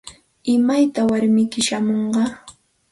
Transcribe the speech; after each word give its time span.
¿Imaytaq 0.55 1.05
warmiyki 1.09 1.59
chayamunqa? 1.65 2.23